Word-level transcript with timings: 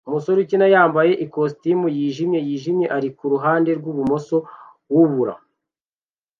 Umusore 0.09 0.37
ukinayambaye 0.41 1.11
ikositimu 1.25 1.85
yijimye 1.97 2.39
yijimye 2.47 2.85
ari 2.97 3.09
kuruhande 3.17 3.69
rwumusozi 3.79 4.37
wubura 4.93 5.33